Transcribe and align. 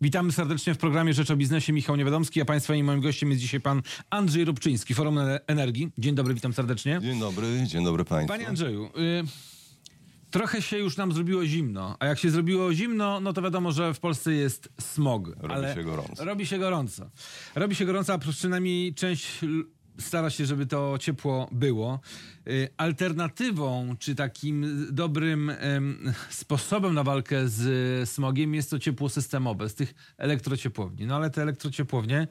Witamy 0.00 0.32
serdecznie 0.32 0.74
w 0.74 0.78
programie 0.78 1.14
Rzecz 1.14 1.30
o 1.30 1.36
Biznesie. 1.36 1.72
Michał 1.72 1.96
Niewiadomski, 1.96 2.40
a 2.40 2.44
Państwa 2.44 2.74
i 2.74 2.82
moim 2.82 3.00
gościem 3.00 3.30
jest 3.30 3.42
dzisiaj 3.42 3.60
Pan 3.60 3.82
Andrzej 4.10 4.44
Rubczyński, 4.44 4.94
Forum 4.94 5.18
Energii. 5.46 5.92
Dzień 5.98 6.14
dobry, 6.14 6.34
witam 6.34 6.52
serdecznie. 6.52 7.00
Dzień 7.02 7.20
dobry, 7.20 7.64
dzień 7.66 7.84
dobry 7.84 8.04
Państwu. 8.04 8.28
Panie 8.28 8.48
Andrzeju, 8.48 8.84
y, 8.84 8.90
trochę 10.30 10.62
się 10.62 10.78
już 10.78 10.96
nam 10.96 11.12
zrobiło 11.12 11.46
zimno, 11.46 11.96
a 11.98 12.06
jak 12.06 12.18
się 12.18 12.30
zrobiło 12.30 12.74
zimno, 12.74 13.20
no 13.20 13.32
to 13.32 13.42
wiadomo, 13.42 13.72
że 13.72 13.94
w 13.94 14.00
Polsce 14.00 14.32
jest 14.32 14.68
smog. 14.80 15.28
Robi 15.38 15.74
się 15.74 15.84
gorąco. 15.84 16.24
Robi 16.24 16.46
się 16.46 16.58
gorąco. 16.58 17.10
Robi 17.54 17.74
się 17.74 17.84
gorąco, 17.84 18.12
a 18.12 18.18
przynajmniej 18.18 18.94
część 18.94 19.26
stara 19.98 20.30
się, 20.30 20.46
żeby 20.46 20.66
to 20.66 20.98
ciepło 20.98 21.48
było. 21.52 22.00
Y, 22.48 22.68
Alternatywą, 22.76 23.96
czy 23.98 24.14
takim 24.14 24.86
dobrym 24.92 25.50
em, 25.50 26.12
sposobem 26.30 26.94
na 26.94 27.04
walkę 27.04 27.48
z 27.48 28.08
smogiem 28.08 28.54
jest 28.54 28.70
to 28.70 28.78
ciepło 28.78 29.08
systemowe, 29.08 29.68
z 29.68 29.74
tych 29.74 29.94
elektrociepłowni. 30.18 31.06
No 31.06 31.16
ale 31.16 31.30
te 31.30 31.42
elektrociepłownie 31.42 32.26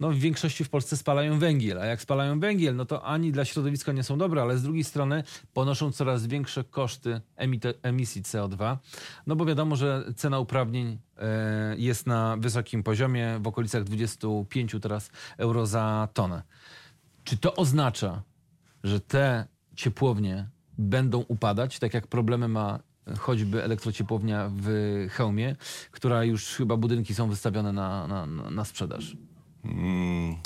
no, 0.00 0.10
w 0.10 0.16
większości 0.16 0.64
w 0.64 0.68
Polsce 0.68 0.96
spalają 0.96 1.38
węgiel, 1.38 1.78
a 1.78 1.86
jak 1.86 2.02
spalają 2.02 2.40
węgiel, 2.40 2.76
no 2.76 2.84
to 2.84 3.04
ani 3.04 3.32
dla 3.32 3.44
środowiska 3.44 3.92
nie 3.92 4.02
są 4.02 4.18
dobre, 4.18 4.42
ale 4.42 4.58
z 4.58 4.62
drugiej 4.62 4.84
strony 4.84 5.24
ponoszą 5.52 5.92
coraz 5.92 6.26
większe 6.26 6.64
koszty 6.64 7.20
emisji 7.82 8.22
CO2, 8.22 8.76
no 9.26 9.36
bo 9.36 9.44
wiadomo, 9.44 9.76
że 9.76 10.04
cena 10.16 10.38
uprawnień 10.38 10.98
e, 11.18 11.74
jest 11.78 12.06
na 12.06 12.36
wysokim 12.36 12.82
poziomie, 12.82 13.38
w 13.42 13.46
okolicach 13.46 13.84
25 13.84 14.76
teraz 14.82 15.10
euro 15.38 15.66
za 15.66 16.08
tonę. 16.14 16.42
Czy 17.30 17.36
to 17.36 17.56
oznacza, 17.56 18.22
że 18.84 19.00
te 19.00 19.46
ciepłownie 19.76 20.48
będą 20.78 21.18
upadać, 21.28 21.78
tak 21.78 21.94
jak 21.94 22.06
problemy 22.06 22.48
ma 22.48 22.78
choćby 23.18 23.64
elektrociepłownia 23.64 24.50
w 24.54 24.68
Chełmie, 25.10 25.56
która 25.90 26.24
już 26.24 26.46
chyba 26.46 26.76
budynki 26.76 27.14
są 27.14 27.28
wystawione 27.28 27.72
na, 27.72 28.06
na, 28.06 28.26
na 28.50 28.64
sprzedaż? 28.64 29.16
Mm, 29.64 30.32
e, 30.32 30.36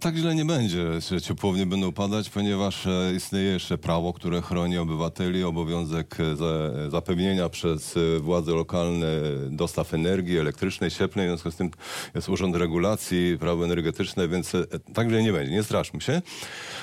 Tak 0.00 0.16
źle 0.16 0.34
nie 0.34 0.44
będzie, 0.44 1.00
że 1.10 1.20
ciepłownie 1.20 1.66
będą 1.66 1.92
padać, 1.92 2.30
ponieważ 2.30 2.86
e, 2.86 3.12
istnieje 3.16 3.50
jeszcze 3.50 3.78
prawo, 3.78 4.12
które 4.12 4.42
chroni 4.42 4.78
obywateli, 4.78 5.44
obowiązek 5.44 6.16
e, 6.20 6.36
za- 6.36 6.90
zapewnienia 6.90 7.48
przez 7.48 7.96
e, 7.96 8.20
władze 8.20 8.52
lokalne 8.52 9.06
dostaw 9.50 9.94
energii 9.94 10.38
elektrycznej, 10.38 10.90
cieplnej, 10.90 11.26
w 11.26 11.30
związku 11.30 11.50
z 11.50 11.56
tym 11.56 11.70
jest 12.14 12.28
Urząd 12.28 12.56
Regulacji, 12.56 13.36
prawo 13.40 13.64
energetyczne, 13.64 14.28
więc 14.28 14.54
e, 14.54 14.64
tak 14.94 15.08
źle 15.08 15.22
nie 15.22 15.32
będzie, 15.32 15.52
nie 15.52 15.62
straszmy 15.62 16.00
się. 16.00 16.22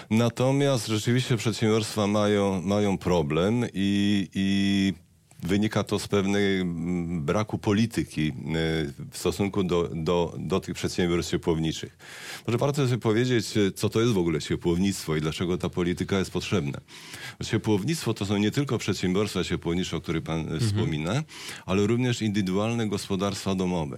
Natomiast 0.09 0.87
rzeczywiście 0.87 1.37
przedsiębiorstwa 1.37 2.07
mają, 2.07 2.61
mają 2.61 2.97
problem 2.97 3.65
i, 3.73 4.27
i 4.33 4.93
Wynika 5.43 5.83
to 5.83 5.99
z 5.99 6.07
pewnej 6.07 6.61
mm, 6.61 7.21
braku 7.25 7.57
polityki 7.57 8.27
y, 8.27 8.33
w 9.11 9.17
stosunku 9.17 9.63
do, 9.63 9.89
do, 9.93 10.35
do 10.37 10.59
tych 10.59 10.75
przedsiębiorstw 10.75 11.31
ciepłowniczych. 11.31 11.97
Może 12.47 12.57
warto 12.57 12.85
sobie 12.85 12.97
powiedzieć, 12.97 13.57
y, 13.57 13.71
co 13.71 13.89
to 13.89 14.01
jest 14.01 14.13
w 14.13 14.17
ogóle 14.17 14.41
ciepłownictwo 14.41 15.15
i 15.15 15.21
dlaczego 15.21 15.57
ta 15.57 15.69
polityka 15.69 16.19
jest 16.19 16.31
potrzebna. 16.31 16.79
Ciepłownictwo 17.43 18.13
to 18.13 18.25
są 18.25 18.37
nie 18.37 18.51
tylko 18.51 18.77
przedsiębiorstwa 18.77 19.43
ciepłownicze, 19.43 19.97
o 19.97 20.01
których 20.01 20.23
pan 20.23 20.55
y, 20.55 20.59
wspomina, 20.59 21.23
ale 21.65 21.87
również 21.87 22.21
indywidualne 22.21 22.87
gospodarstwa 22.87 23.55
domowe. 23.55 23.97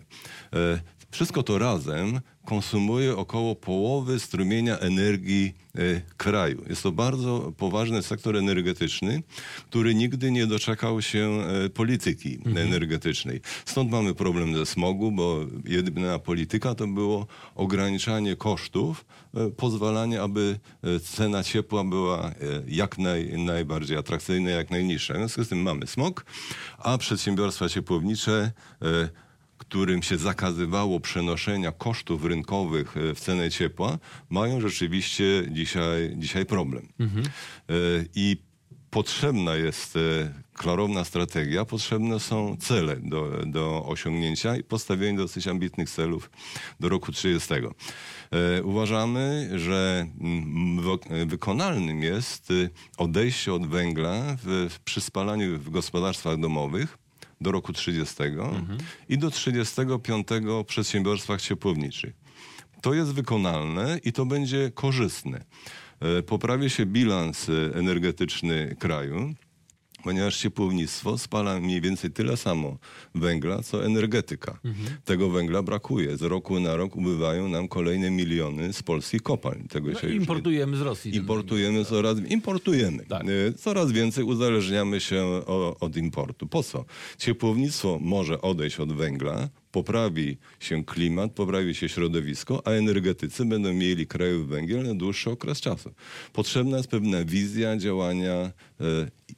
Wszystko 1.16 1.44
to 1.44 1.58
razem 1.58 2.20
konsumuje 2.46 3.18
około 3.18 3.56
połowy 3.56 4.20
strumienia 4.20 4.78
energii 4.78 5.56
e, 5.76 5.80
kraju. 6.18 6.64
Jest 6.70 6.84
to 6.84 6.92
bardzo 6.92 7.54
poważny 7.58 8.04
sektor 8.04 8.38
energetyczny, 8.38 9.24
który 9.70 9.96
nigdy 9.96 10.32
nie 10.32 10.48
doczekał 10.48 11.02
się 11.02 11.40
e, 11.66 11.70
polityki 11.70 12.40
energetycznej. 12.56 13.42
Stąd 13.66 13.92
mamy 13.92 14.14
problem 14.14 14.56
ze 14.56 14.66
smogu, 14.66 15.12
bo 15.12 15.40
jedyna 15.66 16.20
polityka 16.20 16.76
to 16.76 16.88
było 16.88 17.28
ograniczanie 17.56 18.36
kosztów, 18.36 19.06
e, 19.34 19.50
pozwalanie, 19.50 20.22
aby 20.22 20.60
cena 21.04 21.44
ciepła 21.44 21.84
była 21.84 22.32
jak 22.68 22.98
naj, 22.98 23.38
najbardziej 23.38 23.98
atrakcyjna, 23.98 24.50
jak 24.50 24.72
najniższa. 24.72 25.14
W 25.14 25.18
związku 25.18 25.44
z 25.44 25.50
tym 25.50 25.62
mamy 25.62 25.88
smog, 25.88 26.26
a 26.78 26.98
przedsiębiorstwa 26.98 27.70
ciepłownicze 27.70 28.52
którym 29.70 30.04
się 30.04 30.18
zakazywało 30.18 31.00
przenoszenia 31.00 31.72
kosztów 31.72 32.26
rynkowych 32.26 32.98
e, 32.98 33.16
w 33.16 33.20
cenę 33.20 33.50
ciepła, 33.52 33.98
mają 34.30 34.62
rzeczywiście 34.62 35.24
dzisiaj, 35.52 36.14
dzisiaj 36.18 36.46
problem. 36.46 36.88
E, 37.70 37.74
I 38.16 38.38
potrzebna 38.90 39.56
jest 39.56 39.96
e, 39.96 40.00
klarowna 40.54 41.04
strategia, 41.04 41.66
potrzebne 41.66 42.20
są 42.20 42.58
cele 42.60 42.96
do, 42.96 43.32
do 43.46 43.86
osiągnięcia 43.86 44.58
i 44.58 44.64
postawienie 44.64 45.18
dosyć 45.18 45.48
ambitnych 45.48 45.90
celów 45.90 46.30
do 46.80 46.90
roku 46.90 47.12
30. 47.12 47.54
E, 47.54 48.64
Uważamy, 48.64 49.50
że 49.56 50.08
mm, 50.22 50.82
wy- 50.82 51.26
wykonalnym 51.26 52.04
jest 52.04 52.54
odejście 52.98 53.54
od 53.54 53.68
węgla 53.68 54.36
w, 54.44 54.68
w, 54.70 54.80
przy 54.80 55.02
spalaniu 55.02 55.60
w 55.60 55.70
gospodarstwach 55.70 56.38
domowych 56.40 56.98
do 57.42 57.52
roku 57.52 57.74
30 57.74 58.16
i 59.10 59.18
do 59.18 59.32
35 59.32 60.28
w 60.64 60.66
przedsiębiorstwach 60.66 61.42
ciepłowniczych. 61.42 62.14
To 62.82 62.94
jest 62.94 63.14
wykonalne 63.14 64.00
i 64.04 64.14
to 64.14 64.26
będzie 64.26 64.72
korzystne. 64.72 65.44
E, 66.00 66.24
Poprawi 66.24 66.70
się 66.70 66.86
bilans 66.86 67.50
e, 67.50 67.54
energetyczny 67.76 68.76
kraju, 68.80 69.34
ponieważ 70.06 70.38
ciepłownictwo 70.38 71.18
spala 71.18 71.60
mniej 71.60 71.82
więcej 71.82 72.12
tyle 72.12 72.38
samo 72.38 72.78
węgla, 73.16 73.64
co 73.64 73.86
energetyka. 73.86 74.60
Tego 75.06 75.30
węgla 75.30 75.64
brakuje. 75.64 76.18
Z 76.18 76.22
roku 76.22 76.60
na 76.60 76.76
rok 76.76 76.96
ubywają 76.96 77.50
nam 77.50 77.68
kolejne 77.68 78.12
miliony 78.12 78.74
z 78.74 78.84
polskich 78.84 79.22
kopalń. 79.22 79.68
Tego 79.68 79.92
No, 79.92 80.00
się 80.00 80.08
już 80.08 80.14
nie 80.16 80.22
importujemy 80.22 80.78
z 80.78 80.82
Rosji. 80.82 81.16
Importujemy 81.16 81.86
coraz, 81.86 82.18
importujemy. 82.30 83.06
Tak. 83.06 83.24
E, 83.24 83.54
Coraz 83.54 83.92
więcej 83.92 84.24
uzależniamy 84.24 85.00
się 85.00 85.26
od 85.80 85.98
importu. 85.98 86.48
Po 86.48 86.64
co? 86.64 86.86
Ciepłownictwo 87.18 88.00
może 88.02 88.42
odejść 88.42 88.80
od 88.80 88.94
węgla, 88.94 89.50
poprawi 89.76 90.38
się 90.60 90.86
klimat, 90.86 91.32
poprawi 91.32 91.76
się 91.76 91.90
środowisko, 91.90 92.62
a 92.66 92.72
energetycy 92.72 93.46
będą 93.46 93.74
mieli 93.74 94.08
krajowy 94.08 94.46
węgiel 94.46 94.84
na 94.88 94.96
dłuższy 94.96 95.30
okres 95.30 95.62
czasu. 95.62 95.92
Potrzebna 96.34 96.78
jest 96.78 96.90
pewna 96.90 97.26
wizja 97.26 97.78
działania 97.78 98.34
e, 98.34 98.52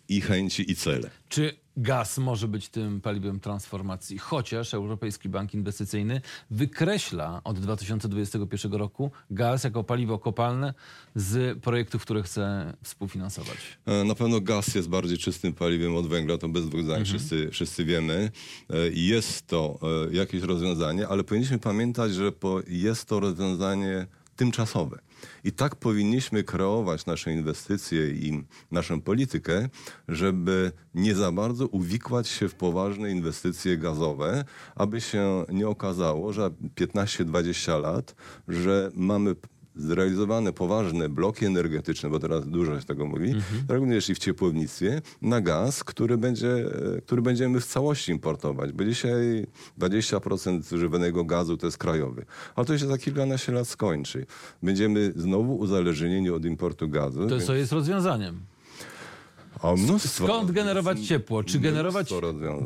i 0.09 0.21
chęci 0.21 0.71
i 0.71 0.75
cele. 0.75 1.09
Czy 1.29 1.66
gaz 1.77 2.17
może 2.17 2.47
być 2.47 2.69
tym 2.69 3.01
paliwem 3.01 3.39
transformacji? 3.39 4.17
Chociaż 4.17 4.73
Europejski 4.73 5.29
Bank 5.29 5.53
Inwestycyjny 5.53 6.21
wykreśla 6.51 7.41
od 7.43 7.59
2021 7.59 8.73
roku 8.73 9.11
gaz 9.31 9.63
jako 9.63 9.83
paliwo 9.83 10.19
kopalne 10.19 10.73
z 11.15 11.59
projektów, 11.59 12.01
które 12.01 12.23
chce 12.23 12.73
współfinansować. 12.83 13.57
E, 13.85 14.03
Na 14.03 14.15
pewno 14.15 14.41
gaz 14.41 14.75
jest 14.75 14.89
bardziej 14.89 15.17
czystym 15.17 15.53
paliwem 15.53 15.95
od 15.95 16.07
węgla, 16.07 16.37
to 16.37 16.49
bez 16.49 16.69
dwóch 16.69 16.83
zdań 16.83 17.05
wszyscy, 17.05 17.49
wszyscy 17.51 17.85
wiemy. 17.85 18.31
E, 18.69 18.75
Jest 18.93 19.47
to 19.47 19.79
e, 20.11 20.15
jakieś 20.15 20.41
rozwiązanie, 20.41 21.07
ale 21.07 21.23
powinniśmy 21.23 21.59
pamiętać, 21.59 22.13
że 22.13 22.31
jest 22.67 23.05
to 23.05 23.19
rozwiązanie 23.19 24.07
tymczasowe. 24.37 24.99
I 25.43 25.51
tak 25.51 25.75
powinniśmy 25.75 26.43
kreować 26.43 27.05
nasze 27.05 27.33
inwestycje 27.33 28.09
i 28.09 28.43
naszą 28.71 29.01
politykę, 29.01 29.69
żeby 30.07 30.71
nie 30.93 31.15
za 31.15 31.31
bardzo 31.31 31.67
uwikłać 31.67 32.27
się 32.27 32.49
w 32.49 32.55
poważne 32.55 33.11
inwestycje 33.11 33.77
gazowe, 33.77 34.45
aby 34.75 35.01
się 35.01 35.45
nie 35.49 35.67
okazało, 35.67 36.33
że 36.33 36.49
15-20 36.75 37.81
lat, 37.81 38.15
że 38.47 38.91
mamy 38.95 39.35
zrealizowane 39.77 40.53
poważne 40.53 41.09
bloki 41.09 41.45
energetyczne, 41.45 42.09
bo 42.09 42.19
teraz 42.19 42.47
dużo 42.47 42.79
się 42.79 42.85
tego 42.85 43.05
mówi, 43.05 43.35
również 43.69 44.09
i 44.09 44.15
w 44.15 44.19
ciepłownictwie, 44.19 45.01
na 45.21 45.41
gaz, 45.41 45.83
który, 45.83 46.17
będzie, 46.17 46.51
e, 46.97 47.01
który 47.01 47.21
będziemy 47.21 47.59
w 47.59 47.65
całości 47.65 48.11
importować, 48.11 48.71
bo 48.71 48.85
dzisiaj 48.85 49.47
20% 49.79 50.63
zużywanego 50.63 51.23
gazu 51.23 51.57
to 51.57 51.67
jest 51.67 51.77
krajowy. 51.77 52.25
Ale 52.55 52.65
to 52.65 52.77
się 52.77 52.87
za 52.87 52.97
kilkanaście 52.97 53.51
lat 53.51 53.67
skończy. 53.67 54.25
Będziemy 54.63 55.13
znowu 55.15 55.55
uzależnieni 55.55 56.29
od 56.29 56.45
importu 56.45 56.89
gazu. 56.89 57.27
To 57.27 57.35
jest, 57.35 57.47
co 57.47 57.55
jest 57.55 57.71
rozwiązaniem. 57.71 58.39
Mnóstwo. 59.77 60.25
Skąd 60.25 60.51
generować 60.51 60.99
ciepło? 60.99 61.43
Czy 61.43 61.59
generować, 61.59 62.13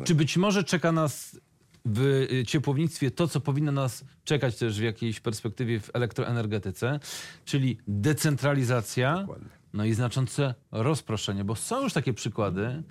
czy 0.04 0.14
być 0.14 0.36
może 0.36 0.64
czeka 0.64 0.92
nas 0.92 1.36
w 1.84 2.00
y, 2.32 2.44
ciepłownictwie 2.46 3.10
to, 3.10 3.28
co 3.28 3.40
powinno 3.40 3.72
nas 3.72 4.04
czekać 4.24 4.56
też 4.56 4.80
w 4.80 4.82
jakiejś 4.82 5.20
perspektywie 5.20 5.80
w 5.80 5.90
elektroenergetyce, 5.94 7.00
czyli 7.44 7.78
decentralizacja, 7.88 9.18
Dokładnie. 9.18 9.48
no 9.72 9.84
i 9.84 9.94
znaczące 9.94 10.54
rozproszenie, 10.72 11.44
bo 11.44 11.56
są 11.56 11.82
już 11.82 11.92
takie 11.92 12.12
przykłady 12.12 12.64
e, 12.66 12.82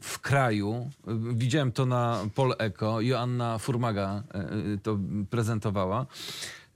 w 0.00 0.18
kraju. 0.20 0.90
Widziałem 1.34 1.72
to 1.72 1.86
na 1.86 2.26
Pol 2.34 2.54
Eco, 2.58 3.00
Joanna 3.00 3.58
Furmaga 3.58 4.22
e, 4.34 4.78
to 4.82 4.98
prezentowała. 5.30 6.06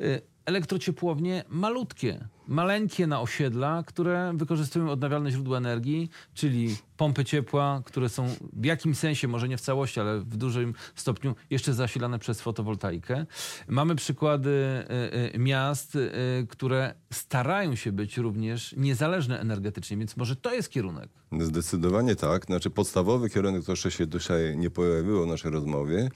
E, 0.00 0.33
elektrociepłownie 0.46 1.44
malutkie, 1.49 2.29
maleńkie 2.49 3.06
na 3.06 3.20
osiedla, 3.20 3.82
które 3.87 4.32
wykorzystują 4.37 4.91
odnawialne 4.91 5.31
źródła 5.31 5.58
energii, 5.58 6.11
czyli 6.35 6.76
pompy 6.96 7.25
ciepła, 7.25 7.82
które 7.85 8.08
są 8.08 8.26
w 8.52 8.64
jakimś 8.64 8.99
sensie, 8.99 9.29
może 9.29 9.49
nie 9.49 9.56
w 9.56 9.61
całości, 9.61 10.00
ale 10.00 10.20
w 10.20 10.37
dużym 10.37 10.75
stopniu 10.94 11.35
jeszcze 11.50 11.75
zasilane 11.75 12.19
przez 12.19 12.41
fotowoltaikę. 12.41 13.26
Mamy 13.69 13.94
przykłady 13.94 14.50
y, 14.50 15.35
y, 15.35 15.38
miast, 15.38 15.96
y, 15.96 16.11
które 16.49 16.94
starają 17.12 17.75
się 17.75 17.93
być 17.93 18.17
również 18.17 18.75
niezależne 18.76 19.40
energetycznie, 19.40 19.97
więc 19.97 20.17
może 20.17 20.37
to 20.37 20.55
jest 20.55 20.70
kierunek. 20.70 21.08
Zdecydowanie 21.40 22.17
tak. 22.17 22.44
Znaczy 22.47 22.70
podstawowy 22.70 23.31
kierunek, 23.31 23.64
to 23.64 23.73
jeszcze 23.73 23.90
się 23.90 24.08
dzisiaj 24.08 24.56
nie 24.56 24.70
pojawiło 24.70 25.25
w 25.25 25.26
naszej 25.26 25.50
rozmowie, 25.50 26.11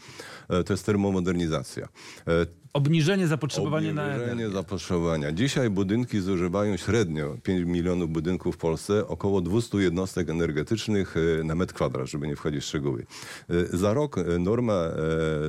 e, 0.49 0.65
to 0.65 0.73
jest 0.73 0.87
termomodernizacja. 0.87 1.89
E, 2.27 2.47
Obniżenie 2.73 3.29
zapotrzebowania 3.29 3.95
na 3.95 4.18
Energię. 4.25 4.51
zapotrzebowania. 4.51 5.33
Dzisiaj 5.33 5.71
budynki 5.71 6.21
zużywają 6.21 6.77
średnio 6.77 7.37
5 7.43 7.67
milionów 7.67 8.11
budynków 8.11 8.55
w 8.55 8.59
Polsce, 8.59 9.07
około 9.07 9.41
200 9.41 9.79
jednostek 9.79 10.31
energetycznych 10.31 11.15
e, 11.41 11.45
na 11.45 11.55
metr 11.55 11.75
kwadrat, 11.75 12.07
żeby 12.09 12.27
nie 12.29 12.37
wchodzić 12.37 12.63
w 12.63 12.67
szczegóły. 12.67 13.07
E, 13.51 13.77
Za 13.77 13.95
rok 13.95 14.19
e, 14.19 14.39
norma 14.39 14.85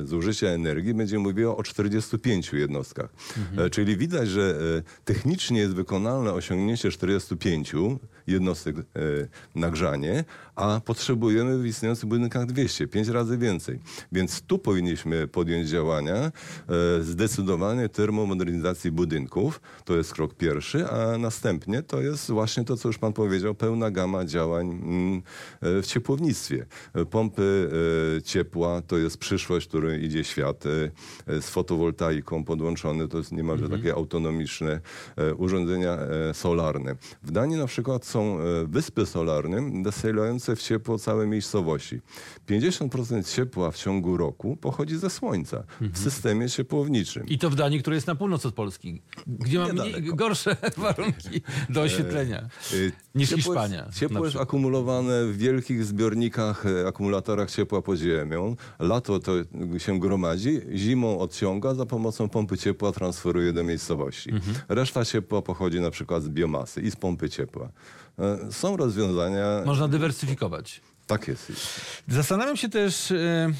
zużycia 0.04 0.46
energii 0.46 0.94
będzie 0.94 1.18
mówiła 1.18 1.56
o 1.56 1.62
45 1.62 2.52
jednostkach. 2.52 3.10
E, 3.58 3.70
Czyli 3.70 3.96
widać, 3.96 4.28
że 4.28 4.54
technicznie 5.04 5.60
jest 5.60 5.74
wykonalne 5.74 6.32
osiągnięcie 6.32 6.90
45 6.90 7.72
jednostek 8.30 8.76
e, 8.78 8.82
nagrzanie, 9.54 10.24
a 10.56 10.80
potrzebujemy 10.84 11.58
w 11.58 11.66
istniejących 11.66 12.08
budynkach 12.08 12.46
200, 12.46 12.88
5 12.88 13.08
razy 13.08 13.38
więcej. 13.38 13.78
Więc 14.12 14.40
tu 14.40 14.58
powinniśmy 14.58 15.28
podjąć 15.28 15.68
działania 15.68 16.14
e, 16.14 16.32
zdecydowanie 17.02 17.88
termomodernizacji 17.88 18.90
budynków. 18.90 19.60
To 19.84 19.96
jest 19.96 20.12
krok 20.12 20.34
pierwszy, 20.34 20.90
a 20.90 21.18
następnie 21.18 21.82
to 21.82 22.00
jest 22.00 22.30
właśnie 22.30 22.64
to, 22.64 22.76
co 22.76 22.88
już 22.88 22.98
pan 22.98 23.12
powiedział, 23.12 23.54
pełna 23.54 23.90
gama 23.90 24.24
działań 24.24 24.66
mm, 24.70 25.22
e, 25.60 25.82
w 25.82 25.86
ciepłownictwie. 25.86 26.66
Pompy 27.10 27.70
e, 28.18 28.22
ciepła 28.22 28.82
to 28.82 28.98
jest 28.98 29.18
przyszłość, 29.18 29.68
której 29.68 30.04
idzie 30.04 30.24
świat 30.24 30.64
e, 30.66 31.42
z 31.42 31.50
fotowoltaiką 31.50 32.44
podłączone, 32.44 33.08
to 33.08 33.18
jest 33.18 33.32
niemalże 33.32 33.68
takie 33.68 33.94
autonomiczne 33.94 34.80
urządzenia 35.36 35.98
solarne. 36.32 36.96
W 37.22 37.30
Danii 37.30 37.56
na 37.56 37.66
przykład 37.66 38.04
są 38.04 38.19
e, 38.22 38.66
wyspy 38.66 39.06
solarne 39.06 39.84
zasilające 39.84 40.56
w 40.56 40.62
ciepło 40.62 40.98
całe 40.98 41.26
miejscowości. 41.26 42.00
50% 42.48 43.34
ciepła 43.34 43.70
w 43.70 43.76
ciągu 43.76 44.16
roku 44.16 44.56
pochodzi 44.56 44.96
ze 44.96 45.10
słońca 45.10 45.64
w 45.80 45.98
systemie 45.98 46.48
ciepłowniczym. 46.48 47.26
I 47.26 47.38
to 47.38 47.50
w 47.50 47.54
Danii, 47.54 47.80
która 47.80 47.94
jest 47.94 48.06
na 48.06 48.14
północ 48.14 48.46
od 48.46 48.54
Polski, 48.54 49.02
gdzie 49.26 49.58
ma 49.58 49.64
mniej, 49.64 49.86
Niedaleko. 49.86 50.16
gorsze 50.16 50.56
warunki 50.76 51.42
do 51.68 51.80
oświetlenia 51.80 52.48
Y, 52.72 52.92
niż 53.14 53.28
ciepło 53.28 53.42
Hiszpania. 53.42 53.84
Jest, 53.86 53.98
ciepło 53.98 54.24
jest 54.24 54.36
akumulowane 54.36 55.26
w 55.26 55.36
wielkich 55.36 55.84
zbiornikach, 55.84 56.66
e, 56.66 56.86
akumulatorach 56.88 57.50
ciepła 57.50 57.82
pod 57.82 57.98
ziemią. 57.98 58.56
Lato 58.78 59.18
to 59.20 59.32
się 59.78 60.00
gromadzi, 60.00 60.60
zimą 60.74 61.18
odciąga, 61.18 61.74
za 61.74 61.86
pomocą 61.86 62.28
pompy 62.28 62.58
ciepła 62.58 62.92
transferuje 62.92 63.52
do 63.52 63.64
miejscowości. 63.64 64.30
Mhm. 64.30 64.56
Reszta 64.68 65.04
ciepła 65.04 65.42
pochodzi 65.42 65.80
na 65.80 65.90
przykład 65.90 66.22
z 66.22 66.28
biomasy 66.28 66.80
i 66.80 66.90
z 66.90 66.96
pompy 66.96 67.30
ciepła. 67.30 67.70
E, 68.20 68.52
Są 68.52 68.76
rozwiązania, 68.76 69.62
Można 69.66 69.88
dywersyfikować. 69.88 70.80
tak 71.06 71.28
jest. 71.28 71.52
Zastanawiam 72.08 72.56
się 72.56 72.68
też, 72.68 73.10
e, 73.10 73.50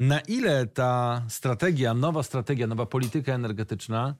na 0.00 0.20
ile 0.20 0.66
ta 0.66 1.22
strategia, 1.28 1.94
nowa 1.94 2.22
strategia, 2.22 2.66
nowa 2.66 2.86
polityka 2.86 3.32
energetyczna, 3.32 4.14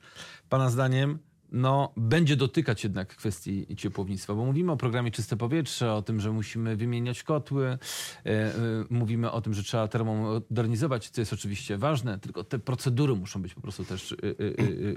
Pana 0.49 0.70
zdaniem, 0.70 1.19
no, 1.53 1.93
będzie 1.97 2.37
dotykać 2.37 2.85
jednak 2.85 3.17
kwestii 3.17 3.77
ciepłownictwa, 3.77 4.35
bo 4.35 4.45
mówimy 4.45 4.73
o 4.73 4.77
programie 4.77 5.11
Czyste 5.11 5.37
Powietrze, 5.37 5.93
o 5.93 6.03
tym, 6.03 6.21
że 6.21 6.33
musimy 6.33 6.77
wymieniać 6.77 7.23
kotły, 7.23 7.67
e, 7.69 7.79
e, 8.27 8.55
mówimy 8.91 9.31
o 9.31 9.41
tym, 9.41 9.55
że 9.55 9.62
trzeba 9.62 9.89
termomodernizować, 9.89 11.11
co 11.11 11.21
jest 11.21 11.33
oczywiście 11.33 11.79
ważne, 11.79 12.19
tylko 12.19 12.45
te 12.45 12.59
procedury 12.59 13.15
muszą 13.15 13.43
być 13.43 13.55
po 13.55 13.61
prostu 13.61 13.85
też, 13.85 14.17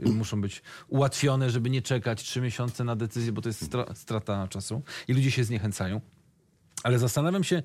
e, 0.06 0.09
muszą 0.12 0.42
być 0.42 0.62
ułatwione, 0.88 1.50
żeby 1.50 1.69
nie 1.69 1.81
czekać 1.81 2.24
trzy 2.24 2.42
miesiące 2.42 2.83
na 2.83 2.95
decyzję, 2.95 3.31
bo 3.31 3.42
to 3.42 3.50
jest 3.50 3.71
stra- 3.71 3.95
strata 3.95 4.48
czasu 4.48 4.81
i 5.07 5.13
ludzie 5.13 5.31
się 5.31 5.44
zniechęcają. 5.44 6.01
Ale 6.83 7.00
zastanawiam 7.00 7.44
się, 7.44 7.63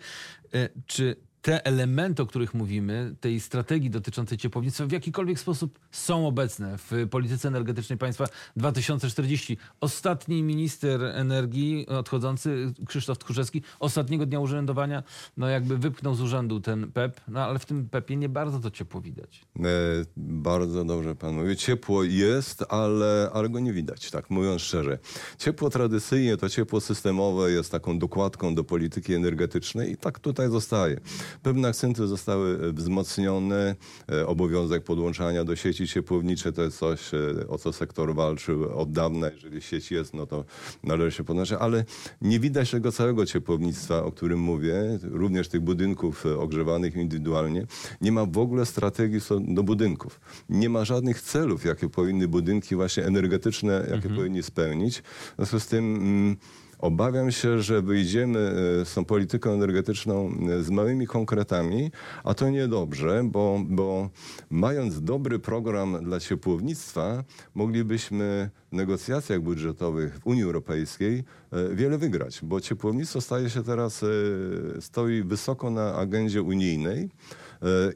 czy 0.87 1.17
te 1.47 1.67
elementy, 1.67 2.23
o 2.23 2.27
których 2.27 2.55
mówimy, 2.55 3.15
tej 3.21 3.41
strategii 3.41 3.91
dotyczącej 3.91 4.39
ciepłownictwa 4.39 4.87
w 4.87 4.93
jakikolwiek 4.93 5.41
sposób 5.41 5.79
są 5.91 6.27
obecne 6.27 6.79
w 6.79 7.09
polityce 7.11 7.49
energetycznej 7.49 7.99
państwa 7.99 8.27
2040. 8.57 9.57
Ostatni 9.81 10.43
minister 10.43 11.05
energii 11.05 11.87
odchodzący, 11.87 12.73
Krzysztof 12.87 13.19
Tchórzewski, 13.19 13.63
ostatniego 13.81 14.27
dnia 14.27 14.41
urzędowania, 14.41 15.03
no 15.37 15.49
jakby 15.49 15.79
wypchnął 15.79 16.15
z 16.15 16.21
urzędu 16.21 16.61
ten 16.61 16.93
PEP, 16.93 17.21
no 17.29 17.45
ale 17.45 17.59
w 17.59 17.67
tym 17.67 17.89
PEP-ie 17.89 18.17
nie 18.17 18.29
bardzo 18.29 18.59
to 18.59 18.71
ciepło 18.71 19.01
widać. 19.01 19.47
E, 19.59 19.63
bardzo 20.17 20.85
dobrze 20.85 21.15
pan 21.15 21.35
mówi. 21.35 21.57
Ciepło 21.57 22.05
jest, 22.05 22.65
ale, 22.69 23.31
ale 23.33 23.49
go 23.49 23.61
nie 23.61 23.73
widać, 23.73 24.11
tak 24.11 24.31
mówiąc 24.31 24.63
szczerze. 24.63 24.99
Ciepło 25.39 25.71
tradycyjnie, 25.71 26.37
to 26.37 26.49
ciepło 26.49 26.81
systemowe 26.81 27.51
jest 27.51 27.73
taką 27.73 27.99
dokładką 27.99 28.55
do 28.55 28.65
polityki 28.65 29.15
energetycznej 29.15 29.93
i 29.93 29.97
tak 29.97 30.19
tutaj 30.19 30.51
zostaje. 30.51 31.01
Pewne 31.43 31.69
akcenty 31.69 32.06
zostały 32.06 32.69
e, 32.69 32.73
wzmocnione. 32.73 33.77
E, 34.12 34.27
Obowiązek 34.27 34.85
podłączania 34.85 35.44
do 35.44 35.56
sieci 35.56 35.88
ciepłowniczej 35.88 36.53
to 36.53 36.62
jest 36.62 36.79
coś, 36.79 37.15
e, 37.15 37.49
o 37.49 37.59
co 37.59 37.73
sektor 37.73 38.15
walczył 38.15 38.79
od 38.79 38.93
dawna. 38.93 39.31
Jeżeli 39.31 39.62
sieć 39.62 39.91
jest, 39.91 40.15
no 40.15 40.27
to 40.27 40.44
należy 40.83 41.17
się 41.17 41.25
podłączyć, 41.25 41.56
ale 41.61 41.85
nie 42.21 42.41
widać 42.41 42.71
tego 42.71 42.93
całego 42.93 43.27
ciepłownictwa, 43.27 44.05
o 44.05 44.12
którym 44.12 44.41
mówię, 44.41 44.99
również 45.03 45.49
tych 45.49 45.61
budynków 45.61 46.27
ogrzewanych 46.27 46.97
indywidualnie. 46.97 47.67
Nie 48.00 48.12
ma 48.12 48.27
w 48.27 48.38
ogóle 48.38 48.67
strategii 48.67 49.21
do 49.41 49.62
budynków. 49.62 50.21
Nie 50.49 50.69
ma 50.69 50.85
żadnych 50.85 51.21
celów, 51.21 51.65
jakie 51.65 51.88
powinny 51.88 52.29
budynki 52.29 52.75
właśnie 52.75 53.05
energetyczne, 53.05 53.87
jakie 53.91 54.09
powinni 54.09 54.43
spełnić. 54.43 54.99
W 54.99 55.35
związku 55.37 55.61
z 55.61 55.67
tym 55.67 55.97
mm, 55.97 56.37
Obawiam 56.78 57.31
się, 57.31 57.62
że 57.62 57.82
wyjdziemy 57.82 58.38
e, 58.81 58.84
z 58.84 58.94
tą 58.94 59.05
polityką 59.05 59.50
energetyczną 59.50 60.32
e, 60.50 60.62
z 60.62 60.70
małymi 60.70 61.06
konkretami, 61.06 61.90
a 62.25 62.34
to 62.34 62.50
niedobrze, 62.50 63.23
bo, 63.25 63.61
bo 63.69 64.11
mając 64.50 65.02
dobry 65.02 65.38
program 65.38 66.05
dla 66.05 66.20
ciepłownictwa, 66.20 67.25
moglibyśmy 67.55 68.50
w 68.73 68.76
negocjacjach 68.76 69.40
budżetowych 69.40 70.19
w 70.19 70.26
Unii 70.26 70.43
Europejskiej 70.43 71.25
e, 71.52 71.75
wiele 71.75 71.99
wygrać, 71.99 72.40
bo 72.43 72.61
ciepłownictwo 72.61 73.20
staje 73.20 73.50
się 73.50 73.62
teraz, 73.62 74.05
stoi 74.81 75.23
wysoko 75.23 75.70
na 75.70 75.94
agendzie 75.94 76.43
unijnej 76.43 77.11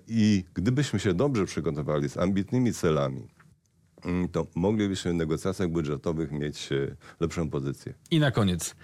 i 0.08 0.44
gdybyśmy 0.54 0.98
się 1.00 1.14
dobrze 1.14 1.44
przygotowali 1.44 2.08
z 2.08 2.16
ambitnymi 2.16 2.72
celami, 2.72 3.28
to 4.32 4.46
moglibyśmy 4.54 5.12
w 5.12 5.14
negocjacjach 5.14 5.68
budżetowych 5.68 6.32
mieć 6.32 6.72
e, 6.72 6.96
lepszą 7.20 7.50
pozycję. 7.50 7.94
I 8.10 8.18
na 8.18 8.30
koniec. 8.30 8.76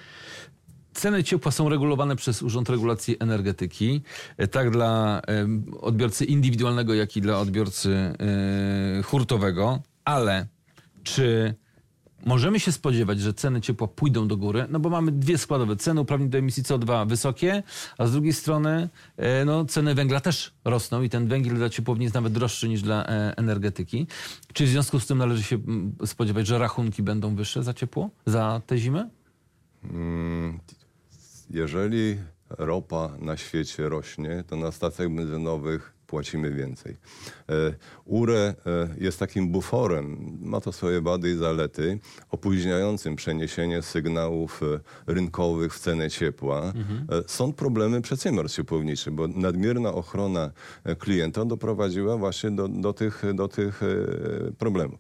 Ceny 0.92 1.24
ciepła 1.24 1.52
są 1.52 1.68
regulowane 1.68 2.16
przez 2.16 2.42
Urząd 2.42 2.68
Regulacji 2.70 3.16
Energetyki, 3.20 4.02
e, 4.36 4.48
tak 4.48 4.70
dla 4.70 5.20
em, 5.26 5.64
odbiorcy 5.80 6.24
indywidualnego, 6.24 6.94
jak 6.94 7.16
i 7.16 7.20
dla 7.20 7.38
odbiorcy 7.38 7.90
e, 7.90 9.02
hurtowego, 9.02 9.82
ale 10.04 10.46
czy 11.02 11.54
możemy 12.24 12.60
się 12.60 12.72
spodziewać, 12.72 13.20
że 13.20 13.34
ceny 13.34 13.60
ciepła 13.60 13.88
pójdą 13.88 14.28
do 14.28 14.36
góry? 14.36 14.66
No 14.70 14.80
bo 14.80 14.90
mamy 14.90 15.12
dwie 15.12 15.38
składowe. 15.38 15.76
Ceny 15.76 16.00
uprawnień 16.00 16.30
do 16.30 16.38
emisji 16.38 16.62
CO2 16.62 17.08
wysokie, 17.08 17.62
a 17.98 18.06
z 18.06 18.12
drugiej 18.12 18.32
strony 18.32 18.88
e, 19.16 19.44
no, 19.44 19.64
ceny 19.64 19.94
węgla 19.94 20.20
też 20.20 20.54
rosną 20.64 21.02
i 21.02 21.08
ten 21.10 21.28
węgiel 21.28 21.54
dla 21.56 21.70
ciepłowni 21.70 22.04
jest 22.04 22.14
nawet 22.14 22.32
droższy 22.32 22.68
niż 22.68 22.82
dla 22.82 23.06
e, 23.06 23.36
energetyki. 23.36 24.06
Czy 24.52 24.64
w 24.64 24.68
związku 24.68 25.00
z 25.00 25.06
tym 25.06 25.18
należy 25.18 25.42
się 25.42 25.58
spodziewać, 26.06 26.46
że 26.46 26.58
rachunki 26.58 27.02
będą 27.02 27.34
wyższe 27.34 27.62
za 27.62 27.74
ciepło 27.74 28.10
za 28.26 28.62
tę 28.66 28.78
zimę? 28.78 29.10
Mm, 29.84 30.58
Jeżeli 31.50 32.16
ropa 32.48 33.10
na 33.20 33.36
świecie 33.36 33.88
rośnie, 33.88 34.44
to 34.46 34.56
na 34.56 34.72
stacjach 34.72 35.08
benzynowych 35.08 35.95
płacimy 36.06 36.50
więcej. 36.50 36.96
E, 37.48 37.54
URE 38.04 38.38
e, 38.38 38.54
jest 38.98 39.18
takim 39.18 39.48
buforem, 39.52 40.38
ma 40.40 40.60
to 40.60 40.72
swoje 40.72 41.00
wady 41.00 41.30
i 41.30 41.36
zalety, 41.36 41.98
opóźniającym 42.30 43.16
przeniesienie 43.16 43.82
sygnałów 43.82 44.60
e, 44.62 44.80
rynkowych 45.12 45.74
w 45.74 45.78
cenę 45.78 46.10
ciepła. 46.10 46.62
E, 46.62 46.72
Są 47.26 47.52
problemy 47.52 48.00
przedsiębiorstw 48.02 48.56
ciepłowniczych, 48.56 49.12
bo 49.12 49.28
nadmierna 49.28 49.92
ochrona 49.92 50.50
e, 50.84 50.96
klienta 50.96 51.44
doprowadziła 51.44 52.16
właśnie 52.16 52.50
do, 52.50 52.68
do 52.68 52.92
tych, 52.92 53.22
do 53.34 53.48
tych 53.48 53.82
e, 53.82 53.86
problemów. 54.58 54.98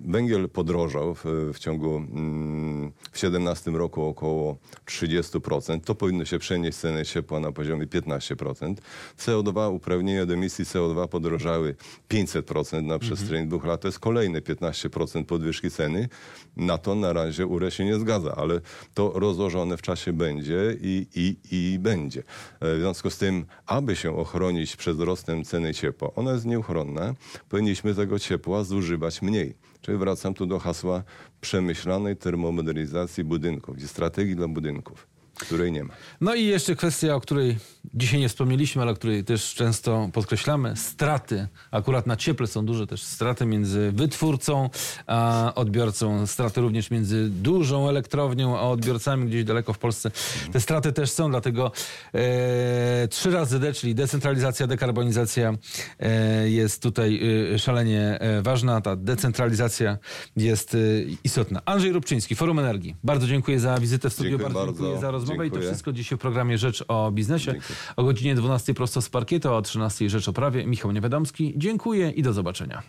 Węgiel 0.00 0.48
podrożał 0.48 1.14
w, 1.14 1.24
w 1.54 1.58
ciągu 1.58 1.96
mm, 1.96 2.92
w 3.12 3.18
17 3.18 3.70
roku 3.70 4.02
około 4.02 4.56
30%. 4.86 5.80
To 5.80 5.94
powinno 5.94 6.24
się 6.24 6.38
przenieść 6.38 6.78
ceny 6.78 7.04
ciepła 7.04 7.40
na 7.40 7.52
poziomie 7.52 7.86
15%. 7.86 8.74
CO2, 9.18 9.74
uprawnienia 9.74 10.26
do 10.26 10.34
emisji 10.34 10.64
CO2 10.64 11.08
podrożały 11.08 11.74
500% 12.10 12.82
na 12.82 12.98
przestrzeni 12.98 13.48
dwóch 13.48 13.64
lat. 13.64 13.80
To 13.80 13.88
jest 13.88 13.98
kolejne 13.98 14.40
15% 14.40 15.24
podwyżki 15.24 15.70
ceny. 15.70 16.08
Na 16.56 16.78
to 16.78 16.94
na 16.94 17.12
razie 17.12 17.46
URE 17.46 17.70
się 17.70 17.84
nie 17.84 17.98
zgadza, 17.98 18.34
ale 18.36 18.60
to 18.94 19.12
rozłożone 19.14 19.76
w 19.76 19.82
czasie 19.82 20.12
będzie 20.12 20.76
i, 20.80 21.06
i, 21.14 21.36
i 21.50 21.78
będzie. 21.78 22.20
E, 22.60 22.76
W 22.76 22.80
związku 22.80 23.10
z 23.10 23.18
tym, 23.18 23.46
aby 23.66 23.96
się 23.96 24.16
ochronić 24.16 24.76
przed 24.76 24.96
wzrostem 24.96 25.44
ceny 25.44 25.74
ciepła, 25.74 26.14
ona 26.14 26.32
jest 26.32 26.46
nieuchronna, 26.46 27.14
powinniśmy 27.48 27.94
tego 27.94 28.18
ciepła 28.18 28.64
zużywać 28.64 29.22
mniej. 29.22 29.67
Czyli 29.80 29.98
wracam 29.98 30.34
tu 30.34 30.46
do 30.46 30.58
hasła 30.58 31.02
przemyślanej 31.40 32.16
termomodernizacji 32.16 33.24
budynków, 33.24 33.76
strategii 33.88 34.36
dla 34.36 34.48
budynków, 34.48 35.06
której 35.38 35.72
nie 35.72 35.84
ma. 35.84 35.94
No 36.20 36.34
i 36.34 36.44
jeszcze 36.44 36.76
kwestia, 36.76 37.14
o 37.14 37.20
której 37.20 37.56
dzisiaj 37.94 38.20
nie 38.20 38.28
wspomnieliśmy, 38.28 38.82
ale 38.82 38.90
o 38.90 38.94
której 38.94 39.24
też 39.24 39.54
często 39.54 40.08
podkreślamy. 40.12 40.76
Straty. 40.76 41.48
Akurat 41.70 42.06
na 42.06 42.16
cieple 42.16 42.46
są 42.46 42.66
duże 42.66 42.86
też 42.86 43.02
straty 43.02 43.46
między 43.46 43.92
wytwórcą 43.92 44.70
a 45.06 45.52
odbiorcą. 45.54 46.26
Straty 46.26 46.60
również 46.60 46.90
między 46.90 47.28
dużą 47.30 47.88
elektrownią 47.88 48.58
a 48.58 48.62
odbiorcami 48.62 49.28
gdzieś 49.28 49.44
daleko 49.44 49.72
w 49.72 49.78
Polsce. 49.78 50.10
Te 50.52 50.60
straty 50.60 50.92
też 50.92 51.10
są, 51.10 51.30
dlatego 51.30 51.72
e, 52.14 53.08
trzy 53.08 53.30
razy 53.30 53.58
D, 53.60 53.72
czyli 53.72 53.94
decentralizacja, 53.94 54.66
dekarbonizacja 54.66 55.54
e, 56.00 56.50
jest 56.50 56.82
tutaj 56.82 57.20
e, 57.54 57.58
szalenie 57.58 58.18
e, 58.20 58.42
ważna. 58.42 58.80
Ta 58.80 58.96
decentralizacja 58.96 59.98
jest 60.36 60.74
e, 60.74 60.78
istotna. 61.24 61.62
Andrzej 61.64 61.92
Rubczyński, 61.92 62.34
Forum 62.34 62.58
Energii. 62.58 62.96
Bardzo 63.04 63.26
dziękuję 63.26 63.60
za 63.60 63.78
wizytę 63.78 64.10
w 64.10 64.12
studiu. 64.12 64.30
Dziękuję 64.30 64.54
bardzo, 64.54 64.66
bardzo. 64.66 64.82
dziękuję 64.82 65.00
za 65.00 65.10
rozmowę 65.10 65.27
i 65.34 65.50
to 65.50 65.60
wszystko 65.60 65.92
dzisiaj 65.92 66.18
w 66.18 66.20
programie 66.20 66.58
Rzecz 66.58 66.84
o 66.88 67.10
Biznesie. 67.10 67.52
Dziękuję. 67.52 67.78
O 67.96 68.04
godzinie 68.04 68.34
12 68.34 68.74
prosto 68.74 69.02
z 69.02 69.08
parkietu, 69.08 69.54
o 69.54 69.62
13 69.62 70.10
Rzecz 70.10 70.28
o 70.28 70.32
Prawie. 70.32 70.66
Michał 70.66 70.92
Niewiadomski. 70.92 71.54
Dziękuję 71.56 72.10
i 72.10 72.22
do 72.22 72.32
zobaczenia. 72.32 72.82